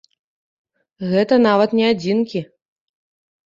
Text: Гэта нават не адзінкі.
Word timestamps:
Гэта 1.11 1.39
нават 1.47 1.77
не 1.83 1.87
адзінкі. 1.93 2.45